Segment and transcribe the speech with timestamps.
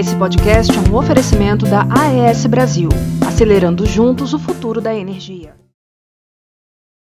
[0.00, 2.88] Esse podcast é um oferecimento da AES Brasil,
[3.28, 5.54] acelerando juntos o futuro da energia.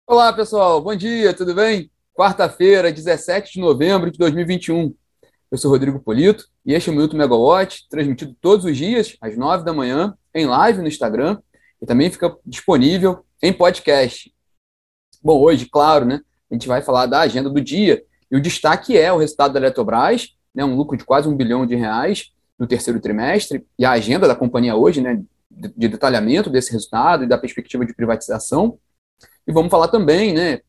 [0.07, 0.81] Olá, pessoal.
[0.81, 1.91] Bom dia, tudo bem?
[2.13, 4.95] Quarta-feira, 17 de novembro de 2021.
[5.51, 9.35] Eu sou Rodrigo Polito e este é o Minuto Megawatt, transmitido todos os dias, às
[9.35, 11.37] 9 da manhã, em live no Instagram
[11.81, 14.33] e também fica disponível em podcast.
[15.21, 18.01] Bom, hoje, claro, né, a gente vai falar da agenda do dia
[18.31, 21.65] e o destaque é o resultado da Eletrobras, né, um lucro de quase um bilhão
[21.65, 26.49] de reais no terceiro trimestre, e a agenda da companhia hoje, né, de, de detalhamento
[26.49, 28.77] desse resultado e da perspectiva de privatização.
[29.47, 30.61] E vamos falar também, né,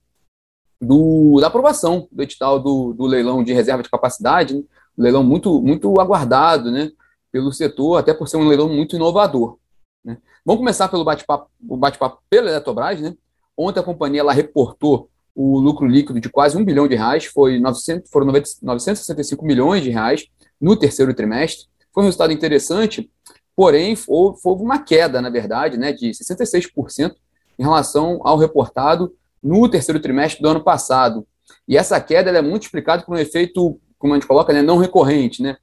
[0.81, 4.63] do, da aprovação do edital do, do leilão de reserva de capacidade, né,
[4.99, 6.91] um leilão muito, muito aguardado, né,
[7.31, 9.59] pelo setor, até por ser um leilão muito inovador.
[10.05, 10.19] Né.
[10.45, 11.99] Vamos começar pelo bate-papo bate
[12.31, 13.15] pela Eletrobras, né?
[13.57, 17.59] Ontem a companhia ela reportou o lucro líquido de quase um bilhão de reais, foi
[17.59, 20.27] 900, foram 965 milhões de reais
[20.61, 21.67] no terceiro trimestre.
[21.97, 23.11] Foi um resultado interessante,
[23.57, 27.15] porém houve, uma queda, na verdade, né, de 66%
[27.59, 31.27] em relação ao reportado no terceiro trimestre do ano passado.
[31.67, 34.77] E essa queda é muito explicada por um efeito, como a gente coloca, né, não
[34.77, 35.43] recorrente.
[35.43, 35.57] Né?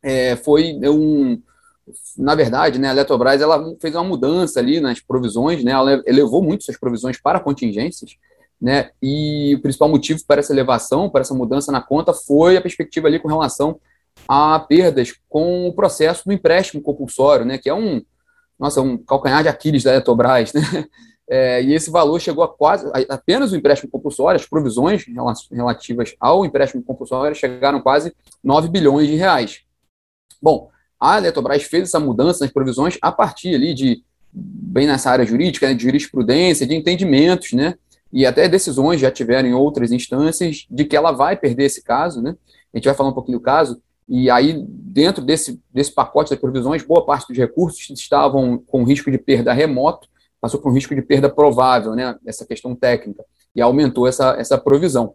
[0.00, 1.42] É, foi um,
[2.16, 6.40] na verdade, né, a Eletrobras ela fez uma mudança ali nas provisões, né, ela elevou
[6.40, 8.12] muito suas provisões para contingências,
[8.60, 8.90] né?
[9.02, 13.08] E o principal motivo para essa elevação, para essa mudança na conta, foi a perspectiva
[13.08, 13.80] ali com relação
[14.26, 17.58] a perdas com o processo do empréstimo compulsório, né?
[17.58, 18.02] Que é um,
[18.58, 20.62] nossa, um calcanhar de Aquiles da Eletrobras, né?
[21.30, 25.04] É, e esse valor chegou a quase apenas o empréstimo compulsório, as provisões
[25.52, 29.60] relativas ao empréstimo compulsório chegaram quase 9 bilhões de reais.
[30.40, 34.02] Bom, a Eletrobras fez essa mudança nas provisões a partir ali de,
[34.32, 37.74] bem nessa área jurídica, né, de jurisprudência, de entendimentos, né?
[38.12, 42.22] e até decisões já tiveram em outras instâncias de que ela vai perder esse caso,
[42.22, 42.36] né?
[42.72, 46.40] A gente vai falar um pouquinho do caso, e aí, dentro desse, desse pacote de
[46.40, 50.08] provisões, boa parte dos recursos estavam com risco de perda remoto,
[50.40, 52.16] passou por um risco de perda provável, né?
[52.24, 53.24] Essa questão técnica,
[53.54, 55.14] e aumentou essa, essa provisão.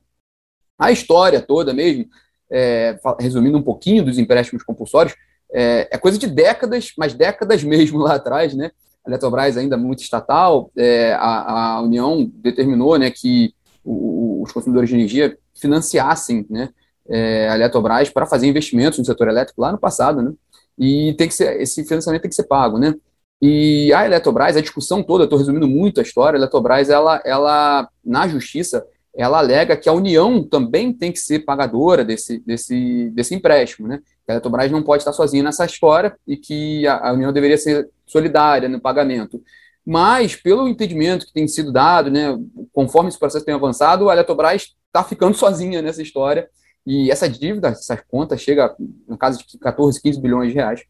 [0.78, 2.06] A história toda mesmo,
[2.52, 5.16] é, resumindo um pouquinho dos empréstimos compulsórios,
[5.52, 8.72] é, é coisa de décadas, mas décadas mesmo lá atrás, né?
[9.06, 13.54] a Eletrobras ainda muito estatal, é, a, a, União determinou né, que
[13.84, 16.70] o, os consumidores de energia financiassem né,
[17.10, 20.34] é, a Eletrobras para fazer investimentos no setor elétrico lá no passado, né,
[20.78, 22.78] e tem que ser, esse financiamento tem que ser pago.
[22.78, 22.96] Né,
[23.42, 27.90] e a Eletrobras, a discussão toda, estou resumindo muito a história, a Eletrobras, ela, ela,
[28.04, 33.36] na justiça, ela alega que a União também tem que ser pagadora desse, desse, desse
[33.36, 34.00] empréstimo, né?
[34.26, 37.58] Que a Eletrobras não pode estar sozinha nessa história e que a, a União deveria
[37.58, 39.42] ser solidária no pagamento.
[39.86, 42.38] Mas, pelo entendimento que tem sido dado, né,
[42.72, 46.48] conforme esse processo tem avançado, a Eletrobras está ficando sozinha nessa história
[46.86, 48.76] e essa dívida, essas contas, chega,
[49.08, 50.84] no caso de 14, 15 bilhões de reais.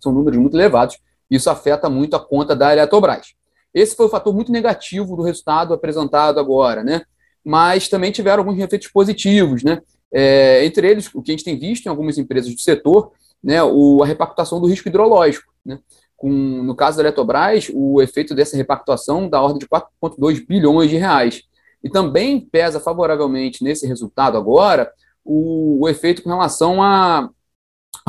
[0.00, 0.98] São números muito elevados.
[1.30, 3.34] Isso afeta muito a conta da Eletrobras.
[3.72, 7.02] Esse foi o fator muito negativo do resultado apresentado agora, né?
[7.46, 9.80] mas também tiveram alguns efeitos positivos, né?
[10.12, 13.12] É, entre eles, o que a gente tem visto em algumas empresas do setor,
[13.42, 15.52] né, o, a repactuação do risco hidrológico.
[15.64, 15.78] Né?
[16.16, 20.96] Com, no caso da Eletrobras, o efeito dessa repactuação da ordem de 4,2 bilhões de
[20.96, 21.42] reais.
[21.84, 24.90] E também pesa favoravelmente nesse resultado agora
[25.26, 27.32] o, o efeito com relação ao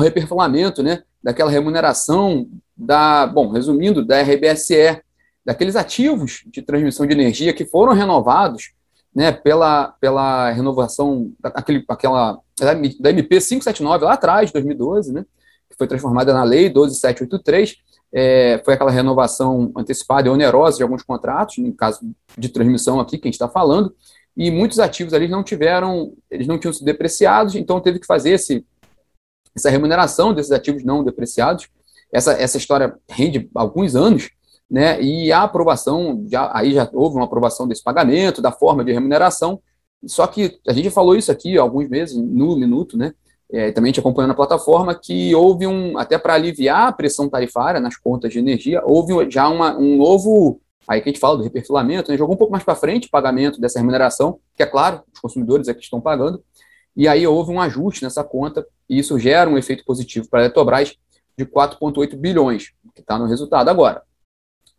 [0.00, 5.02] reperfilamento né, daquela remuneração da, bom, resumindo, da RBSE,
[5.44, 8.72] daqueles ativos de transmissão de energia que foram renovados
[9.14, 12.38] né, pela, pela renovação daquele, aquela,
[13.00, 15.24] da MP 579 lá atrás, de 2012, né,
[15.68, 17.76] que foi transformada na Lei 12783,
[18.12, 22.00] é, foi aquela renovação antecipada e onerosa de alguns contratos, no caso
[22.36, 23.94] de transmissão aqui que a gente está falando,
[24.38, 28.30] e muitos ativos ali não tiveram, eles não tinham sido depreciados, então teve que fazer
[28.30, 28.64] esse,
[29.54, 31.68] essa remuneração desses ativos não depreciados.
[32.12, 34.30] Essa, essa história rende alguns anos,
[34.70, 35.02] né?
[35.02, 39.60] E a aprovação, já, aí já houve uma aprovação desse pagamento, da forma de remuneração,
[40.06, 43.12] só que a gente falou isso aqui há alguns meses, no minuto, né?
[43.50, 47.80] É, também te acompanhando a plataforma, que houve um, até para aliviar a pressão tarifária
[47.80, 51.42] nas contas de energia, houve já uma, um novo, aí que a gente fala do
[51.42, 55.02] reperfilamento, né, jogou um pouco mais para frente o pagamento dessa remuneração, que é claro,
[55.12, 56.42] os consumidores é que estão pagando,
[56.96, 60.42] e aí houve um ajuste nessa conta, e isso gera um efeito positivo para a
[60.44, 60.96] Eletrobras
[61.36, 64.02] de 4,8 bilhões, que está no resultado agora.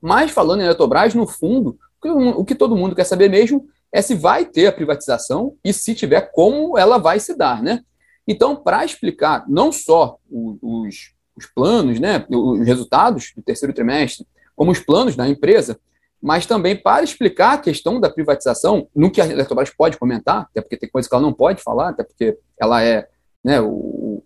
[0.01, 4.15] Mas falando em Eletrobras, no fundo, o que todo mundo quer saber mesmo é se
[4.15, 7.83] vai ter a privatização e se tiver, como ela vai se dar, né?
[8.27, 14.71] Então, para explicar não só os, os planos, né, os resultados do terceiro trimestre, como
[14.71, 15.79] os planos da empresa,
[16.21, 20.61] mas também para explicar a questão da privatização, no que a Eletrobras pode comentar, até
[20.61, 23.07] porque tem coisa que ela não pode falar, até porque ela é
[23.43, 24.21] né, o,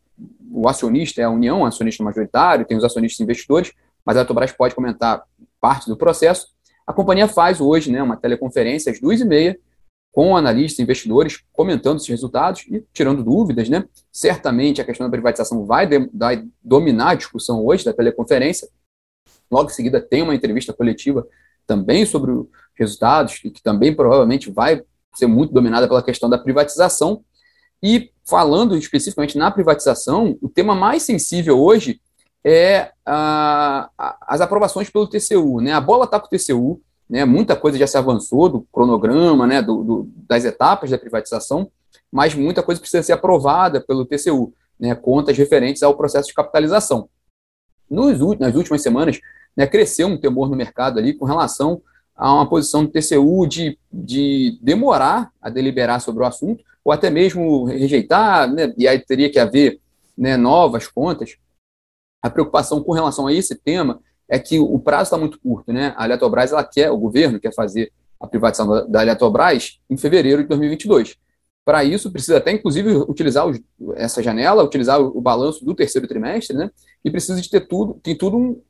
[0.52, 3.72] o acionista é a União, o acionista majoritário, tem os acionistas investidores,
[4.06, 5.24] mas a Eletrobras pode comentar
[5.62, 6.48] parte do processo.
[6.86, 9.58] A companhia faz hoje né, uma teleconferência às duas e meia
[10.12, 13.70] com analistas e investidores comentando esses resultados e tirando dúvidas.
[13.70, 13.84] Né?
[14.12, 18.68] Certamente a questão da privatização vai, de, vai dominar a discussão hoje da teleconferência.
[19.50, 21.28] Logo em seguida tem uma entrevista coletiva
[21.66, 24.82] também sobre os resultados, e que também provavelmente vai
[25.16, 27.24] ser muito dominada pela questão da privatização.
[27.82, 32.00] E falando especificamente na privatização, o tema mais sensível hoje
[32.44, 35.62] é a, a, as aprovações pelo TCU.
[35.62, 35.74] Né?
[35.74, 37.26] A bola está com o TCU, né?
[37.26, 39.62] muita coisa já se avançou do cronograma, né?
[39.62, 41.70] Do, do, das etapas da privatização,
[42.12, 44.96] mas muita coisa precisa ser aprovada pelo TCU, né?
[44.96, 47.10] contas referentes ao processo de capitalização.
[47.90, 49.20] Nos, nas últimas semanas,
[49.56, 51.82] né, cresceu um temor no mercado ali com relação
[52.16, 57.10] a uma posição do TCU de, de demorar a deliberar sobre o assunto, ou até
[57.10, 59.80] mesmo rejeitar, né, e aí teria que haver
[60.18, 61.38] né, novas contas.
[62.22, 65.94] A preocupação com relação a esse tema é que o prazo está muito curto, né?
[65.98, 70.48] A Eletrobras, ela quer, o governo quer fazer a privatização da Eletrobras em fevereiro de
[70.48, 71.18] 2022.
[71.66, 73.60] Para isso, precisa até, inclusive, utilizar os,
[73.96, 76.70] essa janela, utilizar o, o, balanço do terceiro trimestre, né?
[77.04, 78.62] E precisa de ter tudo, tem tudo,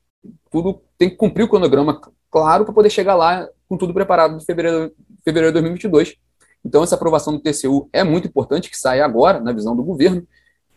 [0.51, 1.99] tudo tem que cumprir o cronograma
[2.29, 4.91] claro para poder chegar lá com tudo preparado em fevereiro,
[5.23, 6.15] fevereiro de 2022.
[6.65, 10.25] Então, essa aprovação do TCU é muito importante, que saia agora, na visão do governo,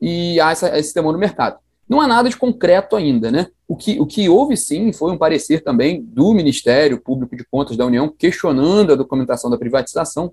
[0.01, 1.59] e há essa, esse temor no mercado.
[1.89, 3.47] Não há nada de concreto ainda, né?
[3.69, 7.77] O que, o que houve sim foi um parecer também do Ministério Público de Contas
[7.77, 10.33] da União questionando a documentação da privatização.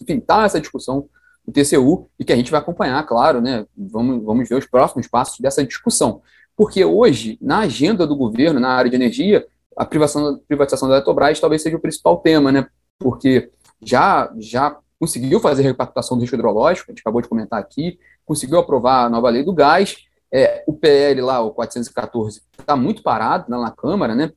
[0.00, 1.08] Enfim, está essa discussão
[1.46, 3.66] do TCU e que a gente vai acompanhar, claro, né?
[3.76, 6.22] Vamos, vamos ver os próximos passos dessa discussão.
[6.56, 9.46] Porque hoje, na agenda do governo, na área de energia,
[9.76, 12.66] a privatização, privatização da Eletrobras talvez seja o principal tema, né?
[12.98, 13.50] Porque
[13.82, 17.98] já, já conseguiu fazer a repactação do risco hidrológico, a gente acabou de comentar aqui,
[18.24, 19.96] conseguiu aprovar a nova lei do gás
[20.32, 24.32] é, o PL lá, o 414, está muito parado lá na Câmara, né?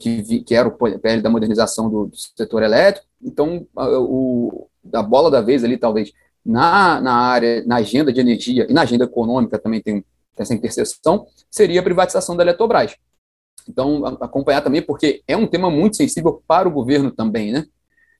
[0.00, 3.06] Que, que era o PL da modernização do, do setor elétrico.
[3.22, 6.10] Então, a, o, a bola da vez ali, talvez,
[6.44, 10.02] na, na área, na agenda de energia e na agenda econômica também tem
[10.42, 12.96] essa interseção, seria a privatização da Eletrobras.
[13.68, 17.66] Então, acompanhar também, porque é um tema muito sensível para o governo também, né?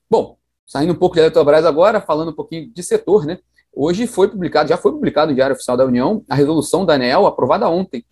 [0.09, 3.39] Bom, saindo um pouco da Eletrobras agora, falando um pouquinho de setor, né?
[3.73, 7.27] Hoje foi publicado, já foi publicado no Diário Oficial da União, a resolução da ANEL,
[7.27, 8.05] aprovada ontem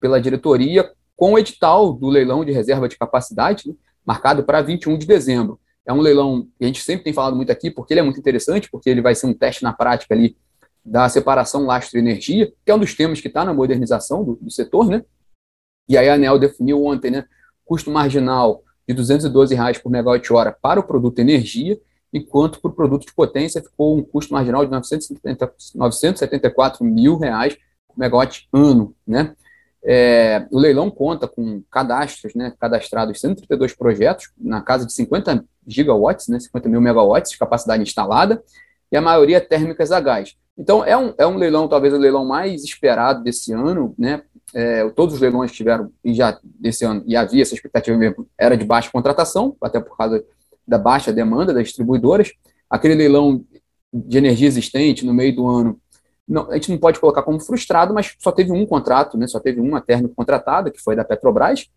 [0.00, 3.74] pela diretoria, com o edital do leilão de reserva de capacidade, né,
[4.06, 5.60] marcado para 21 de dezembro.
[5.84, 8.20] É um leilão que a gente sempre tem falado muito aqui, porque ele é muito
[8.20, 10.36] interessante, porque ele vai ser um teste na prática ali
[10.90, 14.88] da separação lastro-energia, que é um dos temas que está na modernização do, do, setor,
[14.88, 15.04] né?
[15.88, 17.24] E aí a ANEL definiu ontem, né,
[17.64, 21.78] custo marginal de 212 reais por megawatt-hora para o produto energia
[22.12, 27.56] enquanto para o produto de potência ficou um custo marginal de 970, 974 mil reais
[27.86, 29.34] por megawatt ano, né?
[29.84, 36.28] É, o leilão conta com cadastros, né, cadastrados 132 projetos, na casa de 50 gigawatts,
[36.28, 38.42] né, 50 mil megawatts de capacidade instalada,
[38.90, 40.36] e a maioria térmicas a gás.
[40.58, 44.22] Então, é um, é um leilão, talvez o leilão mais esperado desse ano, né,
[44.52, 48.56] é, todos os leilões tiveram, e já desse ano, e havia essa expectativa mesmo, era
[48.56, 50.24] de baixa contratação, até por causa
[50.66, 52.32] da baixa demanda das distribuidoras.
[52.68, 53.44] Aquele leilão
[53.92, 55.80] de energia existente no meio do ano,
[56.26, 59.38] não, a gente não pode colocar como frustrado, mas só teve um contrato, né, só
[59.38, 61.68] teve uma térmica contratada, que foi da Petrobras.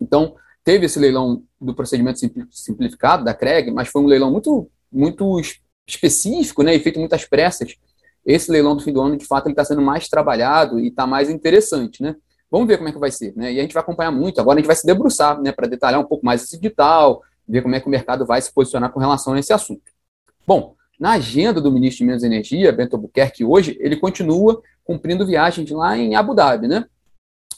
[0.00, 2.18] Então, teve esse leilão do procedimento
[2.50, 5.40] simplificado, da CREG, mas foi um leilão muito, muito
[5.86, 7.76] específico né, e feito muitas pressas.
[8.24, 11.06] Esse leilão do fim do ano, de fato, ele está sendo mais trabalhado e está
[11.06, 12.02] mais interessante.
[12.02, 12.14] Né?
[12.50, 13.34] Vamos ver como é que vai ser.
[13.36, 13.52] Né?
[13.52, 14.40] E a gente vai acompanhar muito.
[14.40, 17.62] Agora a gente vai se debruçar né, para detalhar um pouco mais esse edital, ver
[17.62, 19.82] como é que o mercado vai se posicionar com relação a esse assunto.
[20.46, 25.26] Bom, na agenda do ministro de Minas e Energia, Bento Albuquerque, hoje, ele continua cumprindo
[25.26, 26.86] viagens lá em Abu Dhabi, né?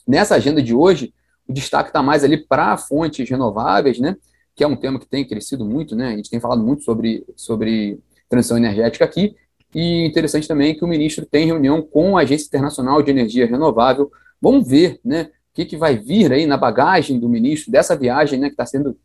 [0.06, 1.12] Nessa agenda de hoje,
[1.46, 4.16] o destaque está mais ali para fontes renováveis, né?
[4.54, 6.08] Que é um tema que tem crescido muito, né?
[6.08, 9.36] A gente tem falado muito sobre, sobre transição energética aqui.
[9.74, 14.10] E interessante também que o ministro tem reunião com a Agência Internacional de Energia Renovável.
[14.40, 15.30] Vamos ver, né?
[15.50, 18.48] O que, que vai vir aí na bagagem do ministro dessa viagem, né?
[18.48, 18.96] Que está sendo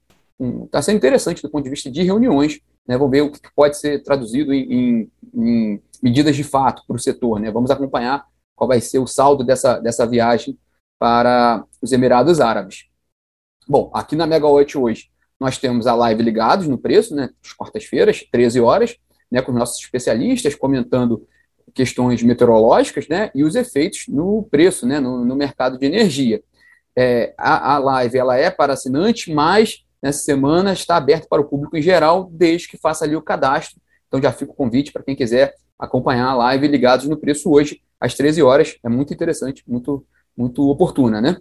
[0.65, 2.61] está sendo interessante do ponto de vista de reuniões.
[2.87, 2.97] Né?
[2.97, 6.99] Vamos ver o que pode ser traduzido em, em, em medidas de fato para o
[6.99, 7.39] setor.
[7.39, 7.51] Né?
[7.51, 10.57] Vamos acompanhar qual vai ser o saldo dessa, dessa viagem
[10.97, 12.85] para os Emirados Árabes.
[13.67, 15.09] Bom, aqui na Megawatt hoje,
[15.39, 18.97] nós temos a live ligados no preço, né, às quartas-feiras, 13 horas,
[19.31, 21.27] né, com os nossos especialistas comentando
[21.73, 26.41] questões meteorológicas né, e os efeitos no preço, né, no, no mercado de energia.
[26.95, 31.45] É, a, a live ela é para assinante, mas nessa semana está aberto para o
[31.45, 33.79] público em geral, desde que faça ali o cadastro.
[34.07, 37.81] Então já fica o convite para quem quiser acompanhar a live ligados no preço hoje,
[37.99, 38.77] às 13 horas.
[38.83, 40.05] É muito interessante, muito,
[40.35, 41.37] muito oportuna, né?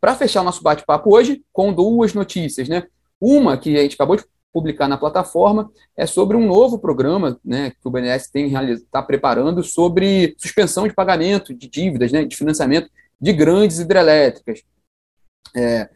[0.00, 2.84] Para fechar o nosso bate-papo hoje, com duas notícias, né?
[3.20, 4.24] Uma que a gente acabou de
[4.56, 8.30] publicar na plataforma é sobre um novo programa né, que o BNDES
[8.76, 12.88] está preparando sobre suspensão de pagamento de dívidas, né, de financiamento
[13.20, 14.62] de grandes hidrelétricas.
[15.54, 15.90] É,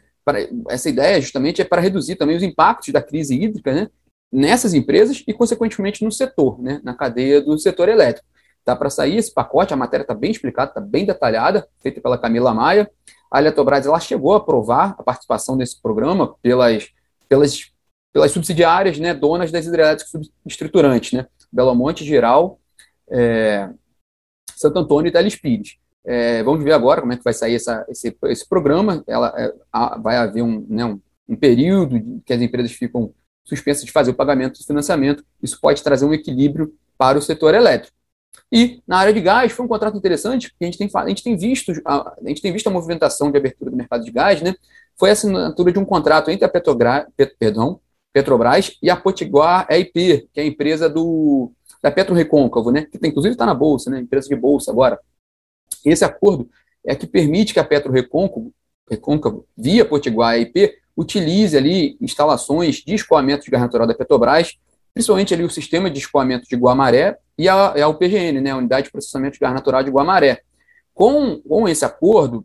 [0.68, 3.88] essa ideia justamente é para reduzir também os impactos da crise hídrica né,
[4.30, 8.28] nessas empresas e, consequentemente, no setor, né, na cadeia do setor elétrico.
[8.62, 12.18] Tá para sair esse pacote, a matéria está bem explicada, está bem detalhada, feita pela
[12.18, 12.90] Camila Maia.
[13.32, 16.90] A Eletrobras ela chegou a aprovar a participação desse programa pelas,
[17.26, 17.72] pelas,
[18.12, 22.60] pelas subsidiárias, né, donas das hidrelétricas estruturantes, né, Belo Monte, Geral,
[23.10, 23.68] é,
[24.54, 25.76] Santo Antônio e Teles Pires.
[26.04, 29.04] É, vamos ver agora como é que vai sair essa, esse, esse programa.
[29.06, 33.12] Ela, é, a, vai haver um, né, um, um período que as empresas ficam
[33.44, 35.24] suspensas de fazer o pagamento do financiamento.
[35.42, 37.96] Isso pode trazer um equilíbrio para o setor elétrico.
[38.52, 41.22] E na área de gás foi um contrato interessante, porque a gente tem, a gente
[41.22, 44.42] tem, visto, a, a gente tem visto a movimentação de abertura do mercado de gás,
[44.42, 44.54] né?
[44.98, 47.80] Foi a assinatura de um contrato entre a Petrogra, Pet, perdão,
[48.12, 51.52] Petrobras e a Potiguar EIP, que é a empresa do,
[51.82, 52.86] da Petro Recôncavo, né?
[52.90, 54.00] Que tem, inclusive está na Bolsa, né?
[54.00, 54.98] Empresa de Bolsa agora.
[55.84, 56.48] Esse acordo
[56.84, 63.44] é que permite que a Petro Recôncavo, via Potiguar EIP, utilize ali instalações de escoamento
[63.44, 64.58] de gás natural da Petrobras,
[64.92, 68.86] principalmente ali o sistema de escoamento de Guamaré e a, a UPGN, né, a Unidade
[68.86, 70.42] de Processamento de Gás Natural de Guamaré.
[70.92, 72.44] Com, com esse acordo,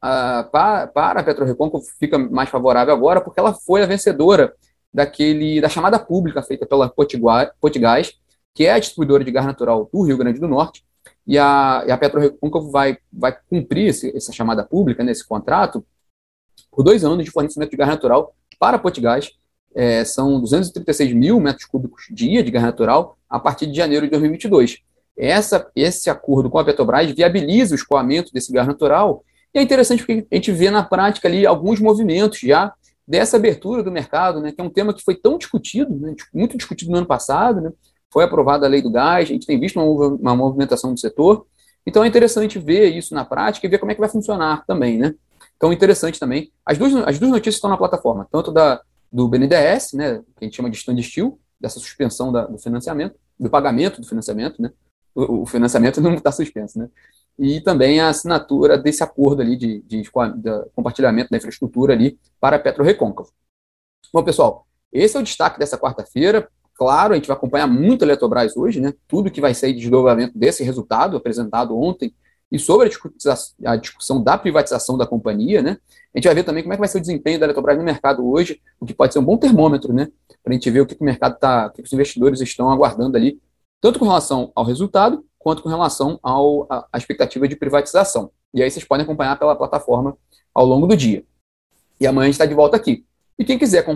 [0.00, 4.54] para, para a PetroRecôncavo fica mais favorável agora, porque ela foi a vencedora
[4.96, 8.14] daquele da chamada pública feita pela Potiguar, Potigás,
[8.54, 10.82] que é a distribuidora de gás natural do Rio Grande do Norte,
[11.26, 15.84] e a, e a PetroRecôncavo vai, vai cumprir esse, essa chamada pública nesse contrato
[16.70, 19.32] por dois anos de fornecimento de gás natural para Potigás,
[19.74, 24.10] é, são 236 mil metros cúbicos dia de gás natural a partir de janeiro de
[24.12, 24.78] 2022.
[25.14, 29.22] Essa, esse acordo com a Petrobras viabiliza o escoamento desse gás natural
[29.52, 32.72] e é interessante porque a gente vê na prática ali alguns movimentos já
[33.06, 36.56] dessa abertura do mercado, né, que é um tema que foi tão discutido, né, muito
[36.56, 37.72] discutido no ano passado, né,
[38.12, 41.46] foi aprovada a lei do gás, a gente tem visto uma, uma movimentação do setor,
[41.86, 44.98] então é interessante ver isso na prática e ver como é que vai funcionar também,
[44.98, 45.14] né.
[45.56, 46.52] Então, interessante também.
[46.66, 50.44] As duas, as duas notícias estão na plataforma, tanto da, do BNDES, né, que a
[50.44, 54.70] gente chama de standstill, dessa suspensão da, do financiamento, do pagamento do financiamento, né,
[55.14, 56.88] o, o financiamento não está suspenso, né,
[57.38, 60.10] e também a assinatura desse acordo ali de, de, de,
[60.74, 63.30] compartilhamento da infraestrutura ali para a Petro Recôncavo.
[64.12, 66.48] Bom, pessoal, esse é o destaque dessa quarta-feira.
[66.74, 68.92] Claro, a gente vai acompanhar muito a Eletrobras hoje, né?
[69.06, 72.14] Tudo que vai sair de desdobramento desse resultado apresentado ontem
[72.50, 72.90] e sobre
[73.64, 75.78] a discussão da privatização da companhia, né?
[76.14, 77.84] A gente vai ver também como é que vai ser o desempenho da Eletrobras no
[77.84, 80.08] mercado hoje, o que pode ser um bom termômetro, né?
[80.42, 83.16] Para a gente ver o que, o mercado está, o que os investidores estão aguardando
[83.16, 83.40] ali,
[83.80, 88.32] tanto com relação ao resultado, quanto com relação ao, à expectativa de privatização.
[88.52, 90.18] E aí vocês podem acompanhar pela plataforma
[90.52, 91.24] ao longo do dia.
[92.00, 93.06] E amanhã a gente está de volta aqui.
[93.38, 93.86] E quem quiser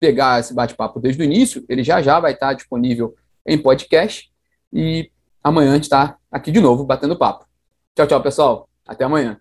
[0.00, 3.14] pegar esse bate-papo desde o início, ele já já vai estar disponível
[3.46, 4.28] em podcast.
[4.72, 5.08] E
[5.40, 7.46] amanhã a gente está aqui de novo batendo papo.
[7.94, 8.68] Tchau, tchau, pessoal.
[8.84, 9.38] Até amanhã.